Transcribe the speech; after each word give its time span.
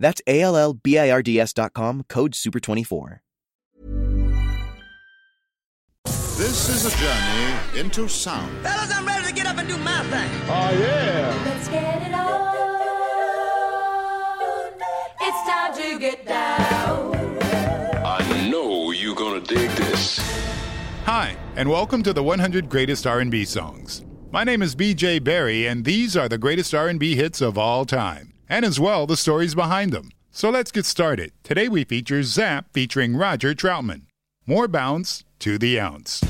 That's 0.00 0.22
A 0.26 0.40
L 0.40 0.56
L 0.56 0.72
B 0.72 0.98
I 0.98 1.10
R 1.10 1.22
D 1.22 1.38
S.com, 1.38 2.04
code 2.08 2.32
SUPER24. 2.32 3.20
This 6.04 6.70
is 6.70 6.86
a 6.86 6.90
journey 6.98 7.78
into 7.78 8.08
sound. 8.08 8.50
Fellas, 8.62 8.90
I'm 8.92 9.06
ready 9.06 9.26
to 9.26 9.32
get 9.34 9.44
up 9.46 9.58
and 9.58 9.68
do 9.68 9.76
my 9.76 10.02
thing. 10.04 10.30
Oh, 10.48 10.70
yeah. 10.72 11.42
Let's 11.44 11.68
get 11.68 12.08
it 12.08 12.14
on. 12.14 12.40
It's 15.20 15.50
time 15.50 15.74
to 15.74 15.98
get 15.98 16.26
down. 16.26 17.14
I 18.02 18.48
know 18.48 18.92
you're 18.92 19.14
gonna 19.14 19.40
dig 19.40 19.68
this. 19.72 20.18
Hi, 21.04 21.36
and 21.56 21.68
welcome 21.68 22.02
to 22.04 22.14
the 22.14 22.22
100 22.22 22.70
Greatest 22.70 23.06
R&B 23.06 23.44
Songs. 23.44 24.06
My 24.32 24.44
name 24.44 24.62
is 24.62 24.74
BJ 24.74 25.22
Berry, 25.22 25.66
and 25.66 25.84
these 25.84 26.16
are 26.16 26.28
the 26.28 26.38
greatest 26.38 26.72
R&B 26.72 27.16
hits 27.16 27.42
of 27.42 27.58
all 27.58 27.84
time, 27.84 28.29
and 28.50 28.66
as 28.66 28.78
well 28.78 29.06
the 29.06 29.16
stories 29.16 29.54
behind 29.54 29.92
them. 29.92 30.10
So 30.30 30.50
let's 30.50 30.70
get 30.70 30.84
started. 30.84 31.32
Today 31.42 31.68
we 31.68 31.84
feature 31.84 32.22
Zapp 32.22 32.66
featuring 32.74 33.16
Roger 33.16 33.54
Troutman. 33.54 34.02
More 34.46 34.68
bounce 34.68 35.24
to 35.38 35.56
the 35.56 35.80
ounce. 35.80 36.20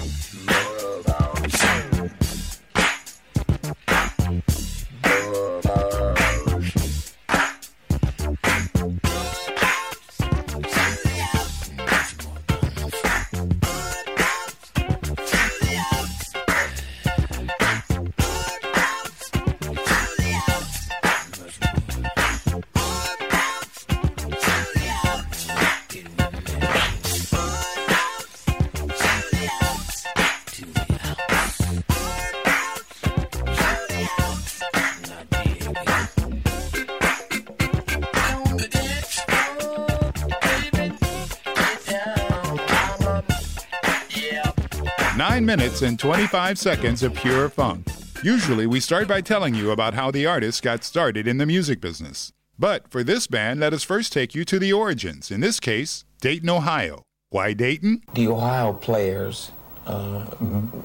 Minutes 45.56 45.82
and 45.82 45.98
25 45.98 46.56
seconds 46.56 47.02
of 47.02 47.12
pure 47.12 47.48
funk. 47.48 47.88
Usually, 48.22 48.68
we 48.68 48.78
start 48.78 49.08
by 49.08 49.20
telling 49.20 49.52
you 49.52 49.72
about 49.72 49.94
how 49.94 50.12
the 50.12 50.24
artist 50.24 50.62
got 50.62 50.84
started 50.84 51.26
in 51.26 51.38
the 51.38 51.44
music 51.44 51.80
business. 51.80 52.32
But 52.56 52.88
for 52.88 53.02
this 53.02 53.26
band, 53.26 53.58
let 53.58 53.72
us 53.72 53.82
first 53.82 54.12
take 54.12 54.32
you 54.32 54.44
to 54.44 54.60
the 54.60 54.72
origins, 54.72 55.28
in 55.28 55.40
this 55.40 55.58
case, 55.58 56.04
Dayton, 56.20 56.48
Ohio. 56.48 57.02
Why 57.30 57.52
Dayton? 57.52 58.02
the 58.14 58.28
Ohio 58.28 58.72
players, 58.74 59.50
uh, 59.86 60.24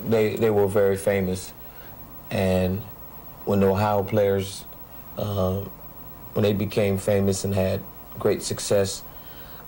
they 0.09 0.35
they 0.35 0.49
were 0.49 0.67
very 0.67 0.97
famous, 0.97 1.53
and 2.31 2.79
when 3.45 3.59
the 3.59 3.67
Ohio 3.67 4.01
players, 4.01 4.65
uh, 5.19 5.57
when 6.33 6.41
they 6.41 6.53
became 6.53 6.97
famous 6.97 7.45
and 7.45 7.53
had 7.53 7.81
great 8.17 8.41
success, 8.41 9.03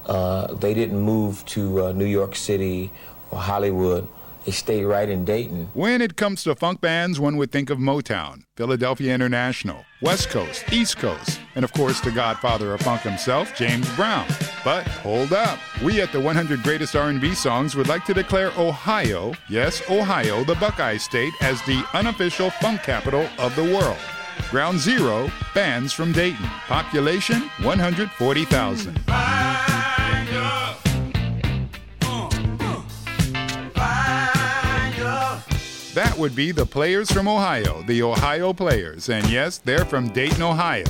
uh, 0.07 0.55
they 0.55 0.73
didn't 0.73 0.99
move 0.99 1.45
to 1.53 1.85
uh, 1.85 1.91
New 1.91 2.09
York 2.19 2.35
City 2.35 2.89
or 3.29 3.37
Hollywood. 3.37 4.07
They 4.47 4.53
stayed 4.53 4.85
right 4.85 5.09
in 5.09 5.25
Dayton. 5.25 5.69
When 5.73 6.01
it 6.01 6.15
comes 6.15 6.45
to 6.45 6.55
funk 6.55 6.79
bands, 6.79 7.19
one 7.19 7.35
would 7.35 7.51
think 7.51 7.69
of 7.69 7.79
Motown, 7.79 8.43
Philadelphia 8.55 9.13
International, 9.13 9.83
West 10.01 10.29
Coast, 10.29 10.63
East 10.71 10.95
Coast, 10.95 11.41
and 11.55 11.65
of 11.65 11.73
course 11.73 11.99
the 11.99 12.11
godfather 12.11 12.73
of 12.73 12.79
funk 12.79 13.01
himself, 13.01 13.53
James 13.57 13.93
Brown. 13.97 14.25
But 14.63 14.87
hold 14.87 15.33
up. 15.33 15.59
We 15.83 15.99
at 15.99 16.13
the 16.13 16.21
100 16.21 16.63
Greatest 16.63 16.95
R&B 16.95 17.35
Songs 17.35 17.75
would 17.75 17.89
like 17.89 18.05
to 18.05 18.13
declare 18.13 18.53
Ohio, 18.57 19.33
yes, 19.49 19.81
Ohio, 19.89 20.45
the 20.45 20.55
Buckeye 20.55 20.95
State, 20.95 21.33
as 21.41 21.61
the 21.63 21.85
unofficial 21.93 22.49
funk 22.49 22.83
capital 22.83 23.27
of 23.39 23.53
the 23.57 23.65
world. 23.65 23.97
Ground 24.49 24.79
zero, 24.79 25.29
bands 25.53 25.91
from 25.91 26.13
Dayton. 26.13 26.47
Population, 26.69 27.41
140,000. 27.63 28.97
Would 36.17 36.35
be 36.35 36.51
the 36.51 36.65
players 36.65 37.11
from 37.11 37.27
Ohio, 37.27 37.83
the 37.83 38.01
Ohio 38.01 38.51
Players. 38.51 39.09
And 39.09 39.29
yes, 39.29 39.59
they're 39.59 39.85
from 39.85 40.09
Dayton, 40.09 40.41
Ohio. 40.41 40.85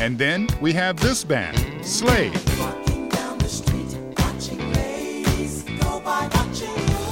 And 0.00 0.18
then 0.18 0.48
we 0.62 0.72
have 0.72 0.98
this 0.98 1.24
band, 1.24 1.84
Slave. 1.84 2.34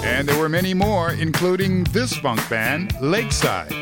And 0.02 0.26
there 0.26 0.38
were 0.38 0.48
many 0.48 0.72
more, 0.72 1.12
including 1.12 1.84
this 1.84 2.16
funk 2.16 2.40
band, 2.48 2.98
Lakeside. 3.02 3.72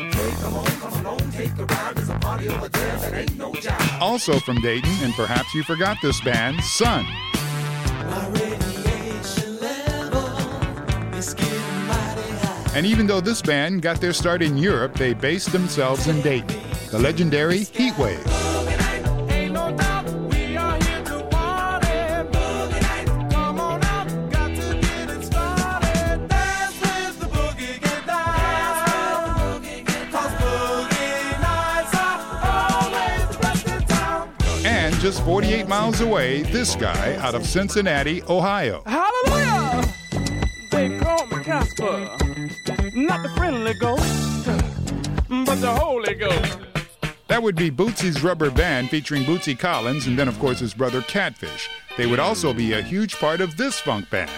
Also 4.01 4.39
from 4.39 4.59
Dayton, 4.61 4.91
and 5.01 5.13
perhaps 5.13 5.53
you 5.55 5.63
forgot 5.63 5.97
this 6.01 6.19
band, 6.21 6.61
Sun. 6.61 7.05
And 12.75 12.85
even 12.85 13.07
though 13.07 13.19
this 13.19 13.41
band 13.41 13.81
got 13.81 13.99
their 13.99 14.13
start 14.13 14.41
in 14.41 14.57
Europe, 14.57 14.93
they 14.93 15.13
based 15.13 15.51
themselves 15.51 16.07
in 16.07 16.21
Dayton. 16.21 16.59
The 16.91 16.99
legendary 16.99 17.61
Heatwave. 17.61 18.25
And 34.65 34.95
just 34.99 35.23
48 35.23 35.67
miles 35.67 36.01
away, 36.01 36.43
this 36.43 36.75
guy 36.75 37.15
out 37.17 37.33
of 37.33 37.45
Cincinnati, 37.45 38.21
Ohio. 38.23 38.83
Hallelujah! 38.85 39.93
They 40.71 40.97
call 40.99 41.25
me 41.27 41.43
Casper, 41.43 42.28
not 42.95 43.23
the 43.23 43.29
friendly 43.29 43.73
ghost, 43.73 44.45
but 45.27 45.55
the 45.55 45.73
Holy 45.73 46.15
Ghost. 46.15 46.59
That 47.27 47.43
would 47.43 47.55
be 47.55 47.69
Bootsy's 47.69 48.23
Rubber 48.23 48.49
Band 48.49 48.89
featuring 48.89 49.23
Bootsy 49.23 49.57
Collins 49.57 50.07
and 50.07 50.17
then, 50.17 50.27
of 50.27 50.39
course, 50.39 50.59
his 50.59 50.73
brother 50.73 51.01
Catfish. 51.01 51.69
They 51.97 52.07
would 52.07 52.19
also 52.19 52.53
be 52.53 52.73
a 52.73 52.81
huge 52.81 53.15
part 53.17 53.41
of 53.41 53.55
this 53.57 53.79
funk 53.79 54.09
band. 54.09 54.31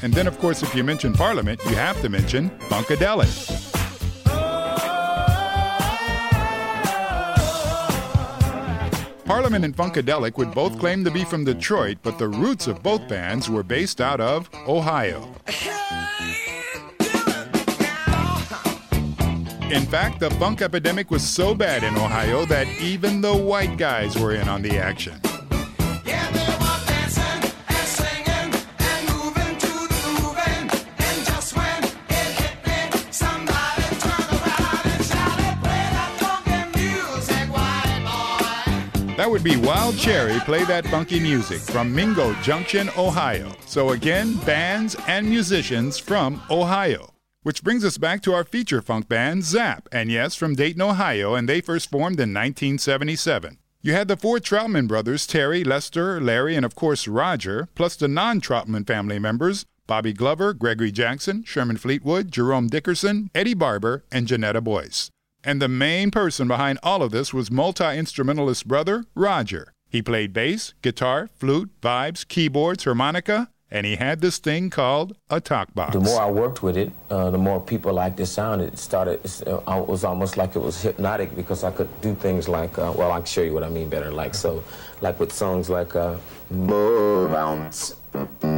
And 0.00 0.14
then, 0.14 0.26
of 0.26 0.38
course, 0.38 0.62
if 0.62 0.74
you 0.74 0.84
mention 0.84 1.12
Parliament, 1.12 1.60
you 1.66 1.74
have 1.74 2.00
to 2.02 2.08
mention 2.08 2.50
Funkadelic. 2.70 3.57
Parliament 9.28 9.62
and 9.62 9.76
Funkadelic 9.76 10.38
would 10.38 10.54
both 10.54 10.78
claim 10.78 11.04
to 11.04 11.10
be 11.10 11.22
from 11.22 11.44
Detroit, 11.44 11.98
but 12.02 12.18
the 12.18 12.26
roots 12.26 12.66
of 12.66 12.82
both 12.82 13.06
bands 13.08 13.50
were 13.50 13.62
based 13.62 14.00
out 14.00 14.22
of 14.22 14.48
Ohio. 14.66 15.34
In 19.70 19.84
fact, 19.84 20.20
the 20.20 20.34
funk 20.38 20.62
epidemic 20.62 21.10
was 21.10 21.22
so 21.22 21.54
bad 21.54 21.84
in 21.84 21.94
Ohio 21.98 22.46
that 22.46 22.66
even 22.80 23.20
the 23.20 23.36
white 23.36 23.76
guys 23.76 24.18
were 24.18 24.34
in 24.34 24.48
on 24.48 24.62
the 24.62 24.78
action. 24.78 25.20
That 39.28 39.32
would 39.32 39.44
be 39.44 39.58
Wild 39.58 39.98
Cherry 39.98 40.40
Play 40.40 40.64
That 40.64 40.86
Funky 40.86 41.20
Music 41.20 41.60
from 41.60 41.94
Mingo 41.94 42.32
Junction, 42.40 42.88
Ohio. 42.96 43.54
So 43.66 43.90
again, 43.90 44.36
bands 44.46 44.96
and 45.06 45.28
musicians 45.28 45.98
from 45.98 46.40
Ohio. 46.50 47.12
Which 47.42 47.62
brings 47.62 47.84
us 47.84 47.98
back 47.98 48.22
to 48.22 48.32
our 48.32 48.42
feature 48.42 48.80
funk 48.80 49.06
band, 49.06 49.44
Zapp, 49.44 49.86
and 49.92 50.10
yes, 50.10 50.34
from 50.34 50.54
Dayton, 50.54 50.80
Ohio, 50.80 51.34
and 51.34 51.46
they 51.46 51.60
first 51.60 51.90
formed 51.90 52.18
in 52.18 52.32
1977. 52.32 53.58
You 53.82 53.92
had 53.92 54.08
the 54.08 54.16
four 54.16 54.38
Troutman 54.38 54.88
brothers, 54.88 55.26
Terry, 55.26 55.62
Lester, 55.62 56.22
Larry, 56.22 56.56
and 56.56 56.64
of 56.64 56.74
course 56.74 57.06
Roger, 57.06 57.68
plus 57.74 57.96
the 57.96 58.08
non 58.08 58.40
Troutman 58.40 58.86
family 58.86 59.18
members, 59.18 59.66
Bobby 59.86 60.14
Glover, 60.14 60.54
Gregory 60.54 60.90
Jackson, 60.90 61.44
Sherman 61.44 61.76
Fleetwood, 61.76 62.32
Jerome 62.32 62.68
Dickerson, 62.68 63.28
Eddie 63.34 63.52
Barber, 63.52 64.04
and 64.10 64.26
Janetta 64.26 64.62
Boyce. 64.62 65.10
And 65.44 65.62
the 65.62 65.68
main 65.68 66.10
person 66.10 66.48
behind 66.48 66.78
all 66.82 67.02
of 67.02 67.12
this 67.12 67.32
was 67.32 67.50
multi 67.50 67.96
instrumentalist 67.96 68.66
brother, 68.66 69.04
Roger. 69.14 69.72
He 69.88 70.02
played 70.02 70.32
bass, 70.32 70.74
guitar, 70.82 71.30
flute, 71.34 71.70
vibes, 71.80 72.26
keyboards, 72.26 72.84
harmonica, 72.84 73.50
and 73.70 73.86
he 73.86 73.96
had 73.96 74.20
this 74.20 74.38
thing 74.38 74.70
called 74.70 75.16
a 75.30 75.40
talk 75.40 75.72
box. 75.74 75.92
The 75.92 76.00
more 76.00 76.20
I 76.20 76.30
worked 76.30 76.62
with 76.62 76.76
it, 76.76 76.90
uh, 77.10 77.30
the 77.30 77.38
more 77.38 77.60
people 77.60 77.92
liked 77.92 78.16
the 78.16 78.26
sound. 78.26 78.62
It 78.62 78.78
started, 78.78 79.20
uh, 79.46 79.80
it 79.80 79.88
was 79.88 80.04
almost 80.04 80.36
like 80.36 80.56
it 80.56 80.60
was 80.60 80.80
hypnotic 80.80 81.34
because 81.36 81.64
I 81.64 81.70
could 81.70 81.88
do 82.00 82.14
things 82.14 82.48
like, 82.48 82.78
uh, 82.78 82.92
well, 82.96 83.12
I 83.12 83.18
can 83.18 83.26
show 83.26 83.42
you 83.42 83.52
what 83.52 83.64
I 83.64 83.68
mean 83.68 83.88
better. 83.88 84.10
Like, 84.10 84.34
so, 84.34 84.64
like 85.00 85.20
with 85.20 85.32
songs 85.32 85.68
like, 85.70 85.94
uh, 85.94 86.16
Bounce, 86.50 87.94
Bounce, 88.12 88.57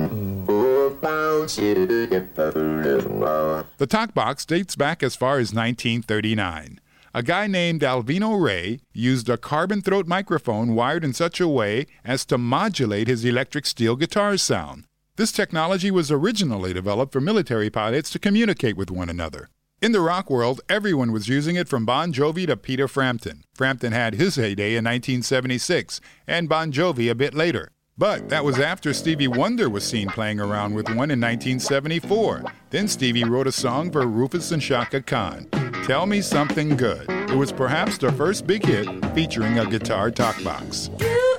The 3.78 3.86
talk 3.86 4.14
box 4.14 4.44
dates 4.44 4.76
back 4.76 5.02
as 5.02 5.16
far 5.16 5.34
as 5.34 5.54
1939 5.54 6.80
a 7.12 7.22
guy 7.22 7.46
named 7.46 7.80
Alvino 7.80 8.40
Rey 8.40 8.80
used 8.92 9.28
a 9.28 9.36
carbon 9.36 9.82
throat 9.82 10.06
microphone 10.06 10.74
wired 10.74 11.04
in 11.04 11.12
such 11.12 11.40
a 11.40 11.48
way 11.48 11.86
as 12.04 12.24
to 12.26 12.38
modulate 12.38 13.08
his 13.08 13.24
electric 13.24 13.66
steel 13.66 13.96
guitar 13.96 14.36
sound. 14.36 14.84
This 15.16 15.32
technology 15.32 15.90
was 15.90 16.12
originally 16.12 16.72
developed 16.72 17.12
for 17.12 17.20
military 17.20 17.68
pilots 17.68 18.10
to 18.10 18.18
communicate 18.18 18.76
with 18.76 18.90
one 18.90 19.10
another. 19.10 19.48
In 19.82 19.92
the 19.92 20.00
rock 20.00 20.30
world, 20.30 20.60
everyone 20.68 21.10
was 21.10 21.28
using 21.28 21.56
it 21.56 21.68
from 21.68 21.84
Bon 21.84 22.12
Jovi 22.12 22.46
to 22.46 22.56
Peter 22.56 22.86
Frampton. 22.86 23.42
Frampton 23.54 23.92
had 23.92 24.14
his 24.14 24.36
heyday 24.36 24.76
in 24.76 24.84
1976, 24.84 26.00
and 26.26 26.48
Bon 26.48 26.70
Jovi 26.70 27.10
a 27.10 27.14
bit 27.14 27.34
later. 27.34 27.72
But 28.00 28.30
that 28.30 28.46
was 28.46 28.58
after 28.58 28.94
Stevie 28.94 29.28
Wonder 29.28 29.68
was 29.68 29.84
seen 29.84 30.08
playing 30.08 30.40
around 30.40 30.72
with 30.72 30.86
one 30.86 31.10
in 31.10 31.20
1974. 31.20 32.44
Then 32.70 32.88
Stevie 32.88 33.24
wrote 33.24 33.46
a 33.46 33.52
song 33.52 33.92
for 33.92 34.06
Rufus 34.06 34.52
and 34.52 34.62
Chaka 34.62 35.02
Khan, 35.02 35.46
Tell 35.84 36.06
Me 36.06 36.22
Something 36.22 36.78
Good. 36.78 37.10
It 37.10 37.36
was 37.36 37.52
perhaps 37.52 37.98
their 37.98 38.10
first 38.10 38.46
big 38.46 38.64
hit 38.64 38.88
featuring 39.14 39.58
a 39.58 39.66
guitar 39.66 40.10
talk 40.10 40.36
talkbox. 40.36 41.29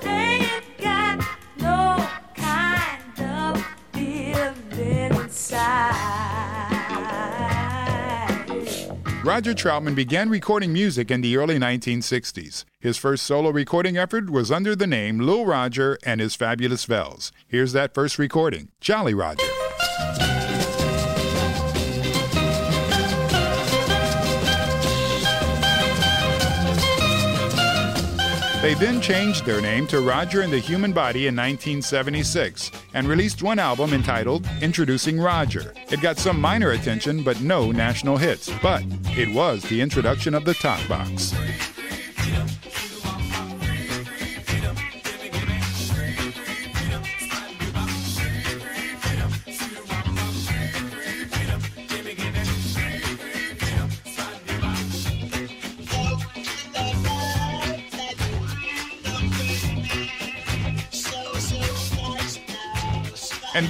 Roger 9.24 9.54
Troutman 9.54 9.94
began 9.94 10.30
recording 10.30 10.72
music 10.72 11.08
in 11.08 11.20
the 11.20 11.36
early 11.36 11.56
1960s. 11.56 12.64
His 12.80 12.98
first 12.98 13.22
solo 13.22 13.50
recording 13.50 13.96
effort 13.96 14.28
was 14.28 14.50
under 14.50 14.74
the 14.74 14.88
name 14.88 15.20
Lil 15.20 15.46
Roger 15.46 15.96
and 16.02 16.20
his 16.20 16.34
Fabulous 16.34 16.86
Vels. 16.86 17.30
Here's 17.46 17.72
that 17.72 17.94
first 17.94 18.18
recording 18.18 18.70
Jolly 18.80 19.14
Roger. 19.14 19.61
They 28.62 28.74
then 28.74 29.00
changed 29.00 29.44
their 29.44 29.60
name 29.60 29.88
to 29.88 30.00
Roger 30.00 30.42
and 30.42 30.52
the 30.52 30.58
Human 30.60 30.92
Body 30.92 31.26
in 31.26 31.34
1976 31.34 32.70
and 32.94 33.08
released 33.08 33.42
one 33.42 33.58
album 33.58 33.92
entitled 33.92 34.48
Introducing 34.60 35.18
Roger. 35.18 35.74
It 35.90 36.00
got 36.00 36.16
some 36.16 36.40
minor 36.40 36.70
attention 36.70 37.24
but 37.24 37.40
no 37.40 37.72
national 37.72 38.18
hits, 38.18 38.48
but 38.62 38.84
it 39.18 39.34
was 39.34 39.64
the 39.64 39.80
introduction 39.80 40.32
of 40.32 40.44
the 40.44 40.54
talk 40.54 40.86
box. 40.86 41.34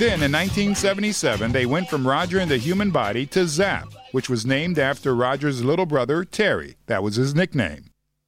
Then 0.02 0.20
in 0.20 0.32
1977, 0.32 1.52
they 1.52 1.64
went 1.64 1.88
from 1.88 2.08
Roger 2.08 2.40
and 2.40 2.50
the 2.50 2.56
Human 2.56 2.90
Body 2.90 3.24
to 3.26 3.46
Zapp, 3.46 3.86
which 4.10 4.28
was 4.28 4.44
named 4.44 4.76
after 4.76 5.14
Roger's 5.14 5.62
little 5.62 5.86
brother, 5.86 6.24
Terry. 6.24 6.74
That 6.86 7.04
was 7.04 7.14
his 7.14 7.36
nickname. 7.36 7.84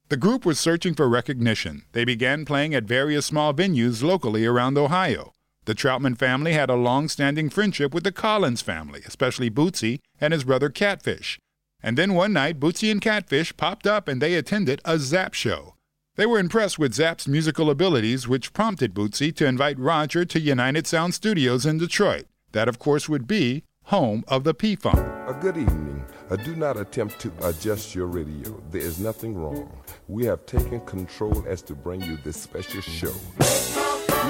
The 0.07 0.15
group 0.15 0.45
was 0.45 0.57
searching 0.57 0.93
for 0.93 1.09
recognition. 1.09 1.83
They 1.91 2.05
began 2.05 2.45
playing 2.45 2.73
at 2.73 2.85
various 2.85 3.25
small 3.25 3.53
venues 3.53 4.01
locally 4.01 4.45
around 4.45 4.77
Ohio. 4.77 5.33
The 5.65 5.75
Troutman 5.75 6.17
family 6.17 6.53
had 6.53 6.69
a 6.69 6.75
long 6.75 7.09
standing 7.09 7.49
friendship 7.49 7.93
with 7.93 8.05
the 8.05 8.13
Collins 8.13 8.61
family, 8.61 9.01
especially 9.05 9.49
Bootsy 9.51 9.99
and 10.21 10.31
his 10.31 10.45
brother 10.45 10.69
Catfish. 10.69 11.39
And 11.83 11.97
then 11.97 12.13
one 12.13 12.31
night, 12.31 12.57
Bootsy 12.57 12.89
and 12.89 13.01
Catfish 13.01 13.57
popped 13.57 13.85
up 13.85 14.07
and 14.07 14.21
they 14.21 14.35
attended 14.35 14.79
a 14.85 14.97
Zapp 14.97 15.33
show. 15.33 15.74
They 16.17 16.25
were 16.25 16.39
impressed 16.39 16.79
with 16.79 16.93
Zapp's 16.93 17.27
musical 17.27 17.69
abilities, 17.69 18.25
which 18.25 18.53
prompted 18.53 18.93
Bootsy 18.93 19.35
to 19.35 19.45
invite 19.45 19.77
Roger 19.77 20.23
to 20.23 20.39
United 20.39 20.87
Sound 20.87 21.13
Studios 21.13 21.65
in 21.65 21.77
Detroit. 21.77 22.25
That, 22.53 22.69
of 22.69 22.79
course, 22.79 23.09
would 23.09 23.27
be 23.27 23.65
home 23.83 24.23
of 24.29 24.45
the 24.45 24.53
P 24.53 24.77
Funk. 24.77 24.97
A 24.97 25.37
good 25.41 25.57
evening. 25.57 26.05
Uh, 26.29 26.37
do 26.37 26.55
not 26.55 26.77
attempt 26.77 27.19
to 27.19 27.33
adjust 27.43 27.93
your 27.93 28.07
radio. 28.07 28.63
There 28.71 28.81
is 28.81 28.97
nothing 28.97 29.35
wrong. 29.35 29.69
We 30.07 30.23
have 30.25 30.45
taken 30.45 30.79
control 30.85 31.43
as 31.49 31.61
to 31.63 31.75
bring 31.75 32.01
you 32.01 32.17
this 32.23 32.37
special 32.37 32.79
show. 32.79 33.13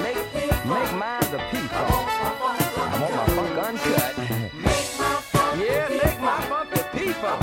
Make, 0.02 0.16
make 0.34 0.92
mine 0.92 1.20
the 1.30 1.40
P 1.52 1.56
Funk. 1.56 1.70
I 1.70 2.98
want 3.00 3.14
my 3.14 3.26
funk 3.26 3.58
uncut. 3.64 4.18
yeah, 5.56 5.88
make 5.88 6.20
my 6.20 6.40
funk 6.48 6.70
the 6.70 6.84
P 6.92 7.12
Funk. 7.12 7.42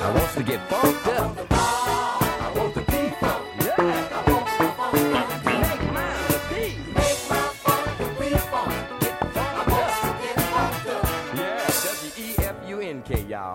I 0.00 0.12
want 0.14 0.30
to 0.36 0.42
get 0.42 0.68
funked 0.68 1.06
up. 1.06 1.53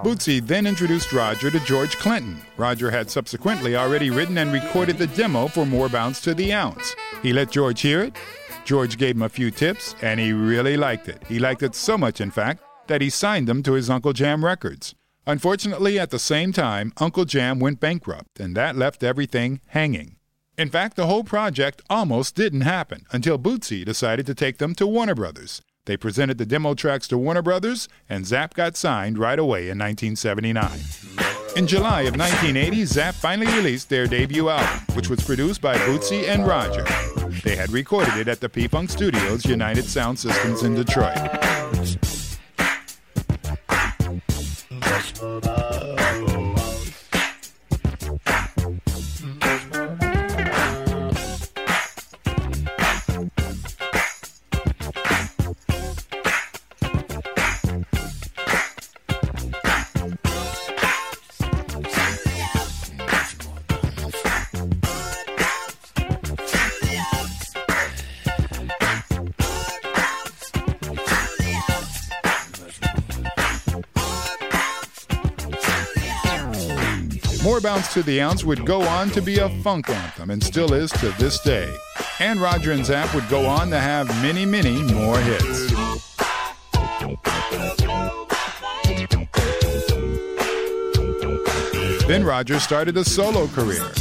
Bootsy 0.04 0.40
then 0.46 0.66
introduced 0.66 1.12
Roger 1.12 1.52
to 1.52 1.60
George 1.62 1.98
Clinton. 1.98 2.42
Roger 2.58 2.90
had 2.90 3.10
subsequently 3.10 3.76
already 3.76 4.10
written 4.10 4.38
and 4.38 4.54
recorded 4.54 4.98
the 4.98 5.08
demo 5.08 5.48
for 5.48 5.66
More 5.66 5.90
Bounce 5.90 6.22
to 6.22 6.34
the 6.34 6.54
Ounce. 6.54 6.96
He 7.22 7.34
let 7.34 7.52
George 7.52 7.82
hear 7.82 8.02
it. 8.04 8.16
George 8.64 8.98
gave 8.98 9.16
him 9.16 9.24
a 9.24 9.30
few 9.30 9.52
tips, 9.52 9.96
and 10.02 10.20
he 10.20 10.32
really 10.32 10.78
liked 10.78 11.10
it. 11.10 11.24
He 11.28 11.40
liked 11.40 11.64
it 11.64 11.76
so 11.76 11.98
much, 11.98 12.22
in 12.22 12.32
fact, 12.32 12.62
that 12.88 13.02
he 13.02 13.10
signed 13.10 13.48
them 13.48 13.62
to 13.64 13.74
his 13.74 13.90
Uncle 13.90 14.14
Jam 14.14 14.46
Records. 14.46 14.96
Unfortunately, 15.28 16.00
at 16.00 16.12
the 16.12 16.20
same 16.20 16.54
time, 16.54 16.94
Uncle 16.98 17.26
Jam 17.26 17.60
went 17.60 17.80
bankrupt, 17.80 18.40
and 18.40 18.56
that 18.56 18.76
left 18.76 19.04
everything 19.04 19.60
hanging. 19.68 20.16
In 20.58 20.70
fact, 20.70 20.96
the 20.98 21.08
whole 21.08 21.24
project 21.24 21.82
almost 21.90 22.36
didn't 22.36 22.62
happen 22.62 23.06
until 23.12 23.40
Bootsy 23.40 23.84
decided 23.84 24.26
to 24.26 24.36
take 24.36 24.58
them 24.58 24.76
to 24.76 24.88
Warner 24.88 25.16
Brothers. 25.16 25.62
They 25.90 25.98
presented 25.98 26.38
the 26.38 26.46
demo 26.46 26.76
tracks 26.76 27.08
to 27.08 27.18
Warner 27.18 27.42
Brothers, 27.42 27.90
and 28.08 28.24
Zapp 28.24 28.54
got 28.54 28.78
signed 28.78 29.18
right 29.18 29.40
away 29.40 29.72
in 29.72 29.80
1979. 29.80 30.70
In 31.56 31.66
July 31.66 32.02
of 32.02 32.16
1980, 32.16 32.86
Zapp 32.86 33.16
finally 33.16 33.52
released 33.54 33.90
their 33.90 34.06
debut 34.06 34.50
album, 34.50 34.86
which 34.96 35.10
was 35.10 35.20
produced 35.20 35.62
by 35.62 35.76
Bootsy 35.78 36.28
and 36.28 36.46
Roger. 36.46 36.86
They 37.44 37.56
had 37.56 37.72
recorded 37.72 38.18
it 38.18 38.28
at 38.28 38.40
the 38.40 38.50
P 38.50 38.68
Funk 38.68 38.92
Studios, 38.92 39.46
United 39.46 39.86
Sound 39.86 40.20
Systems 40.20 40.62
in 40.62 40.76
Detroit. 40.76 41.18
More 77.62 77.74
Bounce 77.74 77.92
to 77.94 78.04
the 78.04 78.22
Ounce 78.22 78.46
would 78.46 78.66
go 78.66 78.82
on 78.84 79.10
to 79.10 79.22
be 79.22 79.40
a 79.40 79.50
funk 79.62 79.90
anthem 79.90 80.30
and 80.30 80.42
still 80.42 80.74
is 80.74 80.92
to 80.92 81.10
this 81.20 81.42
day. 81.42 81.76
And 82.20 82.40
Roger 82.40 82.72
and 82.72 82.86
Zapp 82.86 83.14
would 83.14 83.28
go 83.28 83.46
on 83.48 83.70
to 83.72 83.78
have 83.78 84.08
many, 84.22 84.46
many 84.46 84.82
more 84.82 85.18
hits. 85.20 85.70
Then 92.08 92.24
Roger 92.24 92.62
started 92.62 92.96
a 92.96 93.04
solo 93.04 93.48
career. 93.48 93.92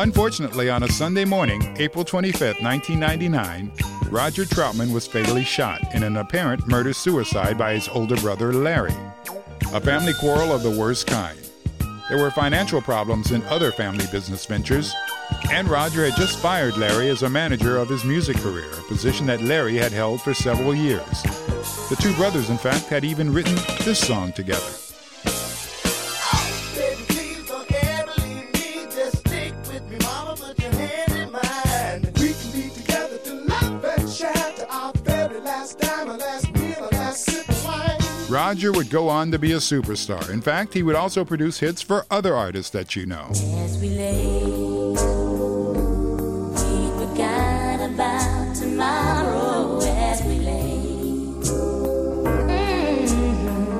Unfortunately, 0.00 0.70
on 0.70 0.82
a 0.82 0.88
Sunday 0.88 1.26
morning, 1.26 1.60
April 1.78 2.06
25, 2.06 2.62
1999, 2.62 3.70
Roger 4.10 4.46
Troutman 4.46 4.94
was 4.94 5.06
fatally 5.06 5.44
shot 5.44 5.94
in 5.94 6.02
an 6.04 6.16
apparent 6.16 6.66
murder 6.66 6.94
suicide 6.94 7.58
by 7.58 7.74
his 7.74 7.86
older 7.86 8.16
brother 8.16 8.50
Larry. 8.50 8.94
A 9.74 9.80
family 9.80 10.14
quarrel 10.14 10.54
of 10.54 10.62
the 10.62 10.70
worst 10.70 11.06
kind. 11.06 11.38
There 12.08 12.16
were 12.16 12.30
financial 12.30 12.80
problems 12.80 13.30
in 13.32 13.42
other 13.42 13.72
family 13.72 14.06
business 14.10 14.46
ventures, 14.46 14.90
and 15.50 15.68
Roger 15.68 16.06
had 16.06 16.16
just 16.16 16.38
fired 16.38 16.78
Larry 16.78 17.10
as 17.10 17.22
a 17.22 17.28
manager 17.28 17.76
of 17.76 17.90
his 17.90 18.02
music 18.02 18.38
career, 18.38 18.70
a 18.72 18.82
position 18.84 19.26
that 19.26 19.42
Larry 19.42 19.76
had 19.76 19.92
held 19.92 20.22
for 20.22 20.32
several 20.32 20.74
years. 20.74 21.22
The 21.90 21.98
two 22.00 22.14
brothers, 22.14 22.48
in 22.48 22.56
fact, 22.56 22.86
had 22.86 23.04
even 23.04 23.34
written 23.34 23.56
this 23.84 23.98
song 23.98 24.32
together. 24.32 24.79
Roger 38.50 38.72
would 38.72 38.90
go 38.90 39.08
on 39.08 39.30
to 39.30 39.38
be 39.38 39.52
a 39.52 39.58
superstar. 39.58 40.28
In 40.28 40.40
fact, 40.40 40.74
he 40.74 40.82
would 40.82 40.96
also 40.96 41.24
produce 41.24 41.60
hits 41.60 41.80
for 41.80 42.04
other 42.10 42.34
artists 42.34 42.72
that 42.72 42.96
you 42.96 43.06
know. 43.06 43.28
As 43.30 43.78
we 43.78 43.90
lay, 43.90 44.40
we 46.50 46.90
forgot 46.98 47.88
about 47.88 48.56
tomorrow 48.56 49.78
as 49.80 50.20
we 50.24 50.40
lay. 50.40 50.82
Mm-hmm. 53.06 53.70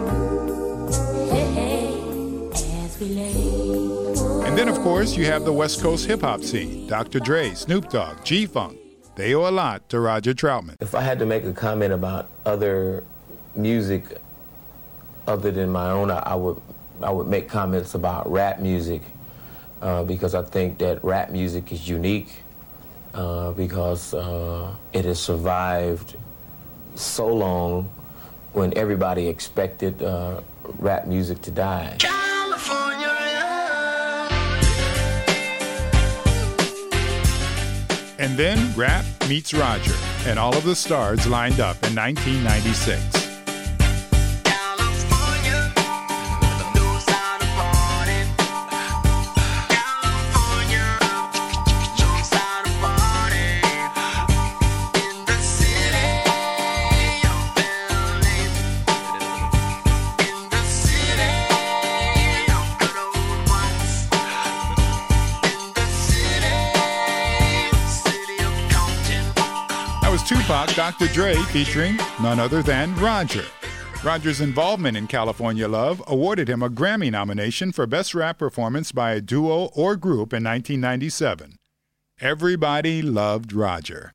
Hey, 1.31 1.47
hey, 1.51 2.85
as 2.85 3.01
we 3.01 3.07
lay. 3.07 4.47
And 4.47 4.57
then, 4.57 4.69
of 4.69 4.79
course, 4.83 5.17
you 5.17 5.27
have 5.27 5.45
the 5.45 5.53
West 5.53 5.83
Coast 5.83 6.07
hip 6.07 6.21
hop 6.21 6.45
scene 6.45 6.87
Dr. 6.87 7.19
Dre, 7.19 7.55
Snoop 7.55 7.91
Dogg, 7.91 8.25
G 8.25 8.47
Funk. 8.47 8.79
They 9.17 9.35
owe 9.35 9.49
a 9.49 9.51
lot 9.51 9.89
to 9.89 9.99
Roger 9.99 10.33
Troutman. 10.33 10.77
If 10.79 10.95
I 10.95 11.01
had 11.01 11.19
to 11.19 11.27
make 11.27 11.43
a 11.45 11.53
comment 11.53 11.93
about 11.93 12.31
other 12.47 13.03
music 13.57 14.21
other 15.31 15.53
than 15.53 15.71
my 15.71 15.91
own, 15.91 16.11
I, 16.11 16.19
I 16.19 16.35
would 16.35 16.61
I 17.03 17.11
would 17.11 17.29
make 17.29 17.49
comments 17.49 17.95
about 17.95 18.31
rap 18.31 18.59
music 18.59 19.03
uh, 19.81 20.05
because 20.05 20.35
I 20.35 20.43
think 20.43 20.79
that 20.79 21.03
rap 21.03 21.31
music 21.31 21.73
is 21.73 21.89
unique 21.89 22.43
uh, 23.15 23.53
because 23.53 24.13
uh, 24.13 24.75
it 24.93 25.07
has 25.07 25.19
survived 25.19 26.17
so 26.97 27.27
long 27.29 27.91
when 28.53 28.77
everybody 28.77 29.29
expected 29.29 30.03
uh, 30.03 30.43
rap 30.79 31.07
music 31.07 31.41
to 31.43 31.51
die. 31.51 31.97
And 38.19 38.37
then 38.37 38.77
rap 38.77 39.07
meets 39.31 39.55
Roger, 39.55 39.95
and 40.27 40.39
all 40.39 40.55
of 40.55 40.65
the 40.65 40.77
stars 40.77 41.27
lined 41.27 41.61
up 41.61 41.77
in 41.85 41.95
1996. 41.95 43.20
Dr. 71.01 71.15
Dre 71.15 71.35
featuring 71.45 71.97
none 72.21 72.39
other 72.39 72.63
than 72.63 72.95
Roger. 72.97 73.47
Roger's 74.05 74.43
involvement 74.43 74.99
in 74.99 75.07
California 75.07 75.67
Love 75.67 76.03
awarded 76.07 76.47
him 76.47 76.63
a 76.63 76.69
Grammy 76.69 77.11
nomination 77.11 77.73
for 77.73 77.87
Best 77.87 78.15
Rap 78.15 78.37
Performance 78.37 78.93
by 78.93 79.13
a 79.13 79.23
Duo 79.23 79.71
or 79.75 79.97
Group 79.97 80.35
in 80.35 80.45
1997. 80.45 81.57
Everybody 82.21 83.01
loved 83.01 83.55
Roger. 83.55 84.13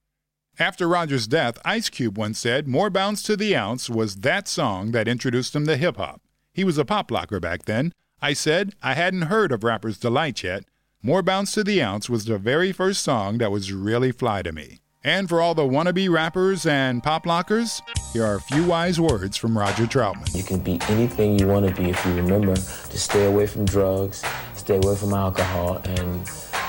After 0.60 0.88
Roger's 0.88 1.26
death, 1.26 1.58
Ice 1.66 1.90
Cube 1.90 2.20
once 2.20 2.38
said 2.38 2.68
More 2.68 2.92
Bounce 2.92 3.24
to 3.24 3.36
the 3.36 3.56
Ounce 3.56 3.90
was 3.90 4.18
that 4.18 4.48
song 4.48 4.92
that 4.92 5.08
introduced 5.08 5.56
him 5.56 5.66
to 5.66 5.78
hip 5.78 5.98
hop. 5.98 6.22
He 6.54 6.64
was 6.64 6.78
a 6.78 6.86
pop 6.86 7.10
locker 7.10 7.40
back 7.40 7.66
then. 7.66 7.94
I 8.22 8.34
said 8.34 8.76
I 8.84 8.94
hadn't 8.94 9.24
heard 9.24 9.52
of 9.52 9.64
Rapper's 9.64 9.98
Delight 9.98 10.44
yet. 10.44 10.66
More 11.02 11.24
Bounce 11.24 11.52
to 11.54 11.64
the 11.64 11.82
Ounce 11.82 12.12
was 12.12 12.26
the 12.26 12.38
very 12.38 12.72
first 12.72 13.02
song 13.02 13.40
that 13.40 13.52
was 13.52 13.74
really 13.74 14.12
fly 14.12 14.44
to 14.44 14.52
me. 14.52 14.82
And 15.06 15.30
for 15.30 15.40
all 15.40 15.54
the 15.54 15.62
wannabe 15.62 16.10
rappers 16.10 16.66
and 16.66 17.04
pop 17.04 17.28
lockers, 17.28 17.84
here 18.12 18.26
are 18.26 18.36
a 18.36 18.42
few 18.42 18.64
wise 18.66 19.00
words 19.00 19.38
from 19.38 19.56
Roger 19.56 19.86
Troutman. 19.86 20.36
You 20.36 20.42
can 20.42 20.60
be 20.60 20.80
anything 20.90 21.38
you 21.38 21.46
want 21.46 21.68
to 21.68 21.80
be 21.80 21.92
if 21.92 22.06
you 22.08 22.14
remember 22.16 22.56
to 22.56 23.00
stay 23.00 23.26
away 23.26 23.46
from 23.46 23.66
drugs, 23.66 24.24
stay 24.56 24.78
away 24.78 24.96
from 24.96 25.14
alcohol, 25.14 25.80
and 25.84 26.26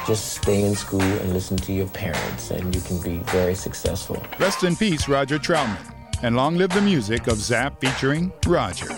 just 0.06 0.34
stay 0.34 0.64
in 0.64 0.74
school 0.74 1.00
and 1.00 1.32
listen 1.32 1.56
to 1.56 1.72
your 1.72 1.88
parents, 1.88 2.50
and 2.50 2.74
you 2.74 2.82
can 2.82 3.00
be 3.00 3.24
very 3.30 3.54
successful. 3.54 4.22
Rest 4.38 4.64
in 4.64 4.76
peace, 4.76 5.08
Roger 5.08 5.38
Troutman. 5.38 5.94
And 6.22 6.36
long 6.36 6.58
live 6.58 6.70
the 6.70 6.82
music 6.82 7.28
of 7.28 7.38
Zapp 7.38 7.80
featuring 7.80 8.30
Roger. 8.46 8.88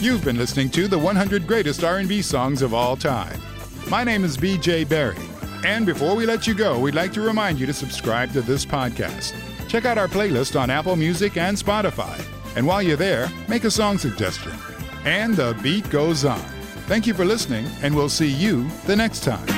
You've 0.00 0.24
been 0.24 0.38
listening 0.38 0.70
to 0.70 0.86
the 0.86 0.96
100 0.96 1.44
greatest 1.44 1.82
R&B 1.82 2.22
songs 2.22 2.62
of 2.62 2.72
all 2.72 2.96
time. 2.96 3.40
My 3.90 4.04
name 4.04 4.22
is 4.22 4.36
BJ 4.36 4.88
Barry, 4.88 5.16
and 5.64 5.84
before 5.84 6.14
we 6.14 6.24
let 6.24 6.46
you 6.46 6.54
go, 6.54 6.78
we'd 6.78 6.94
like 6.94 7.12
to 7.14 7.20
remind 7.20 7.58
you 7.58 7.66
to 7.66 7.72
subscribe 7.72 8.32
to 8.34 8.40
this 8.40 8.64
podcast. 8.64 9.34
Check 9.66 9.86
out 9.86 9.98
our 9.98 10.06
playlist 10.06 10.58
on 10.58 10.70
Apple 10.70 10.94
Music 10.94 11.36
and 11.36 11.56
Spotify. 11.56 12.16
And 12.54 12.64
while 12.64 12.80
you're 12.80 12.96
there, 12.96 13.28
make 13.48 13.64
a 13.64 13.72
song 13.72 13.98
suggestion. 13.98 14.52
And 15.04 15.34
the 15.34 15.58
beat 15.64 15.90
goes 15.90 16.24
on. 16.24 16.38
Thank 16.86 17.08
you 17.08 17.12
for 17.12 17.24
listening, 17.24 17.66
and 17.82 17.92
we'll 17.92 18.08
see 18.08 18.30
you 18.30 18.68
the 18.86 18.94
next 18.94 19.24
time. 19.24 19.57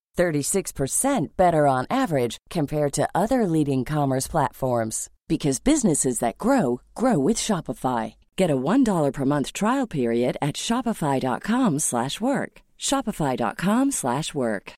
36% 0.17 1.35
better 1.35 1.67
on 1.67 1.87
average 1.89 2.37
compared 2.49 2.93
to 2.93 3.09
other 3.15 3.45
leading 3.45 3.85
commerce 3.85 4.27
platforms 4.27 5.09
Because 5.31 5.61
businesses 5.61 6.19
that 6.19 6.37
grow 6.37 6.81
grow 6.93 7.17
with 7.17 7.37
Shopify. 7.37 8.15
Get 8.35 8.51
a 8.51 8.57
$1 8.57 9.13
per 9.13 9.23
month 9.23 9.53
trial 9.53 9.87
period 9.87 10.35
at 10.41 10.55
shopify.com 10.55 11.79
slash 11.79 12.19
work. 12.19 12.61
Shopify.com 12.77 13.91
slash 13.91 14.33
work. 14.33 14.73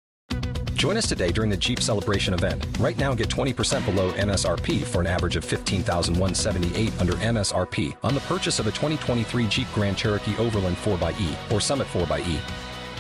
Join 0.76 0.96
us 0.96 1.10
today 1.10 1.32
during 1.32 1.50
the 1.50 1.58
Jeep 1.58 1.80
Celebration 1.80 2.36
event. 2.36 2.68
Right 2.80 2.96
now, 3.00 3.16
get 3.16 3.30
20% 3.30 3.84
below 3.84 4.12
MSRP 4.12 4.84
for 4.84 5.02
an 5.02 5.08
average 5.08 5.38
of 5.38 5.44
15178 5.44 7.02
under 7.02 7.14
MSRP 7.14 7.98
on 8.04 8.14
the 8.14 8.22
purchase 8.22 8.60
of 8.60 8.68
a 8.68 8.72
2023 8.72 9.48
Jeep 9.48 9.68
Grand 9.74 9.98
Cherokee 9.98 10.38
Overland 10.38 10.78
4xE 10.78 11.52
or 11.52 11.60
Summit 11.60 11.88
4xE. 11.88 12.63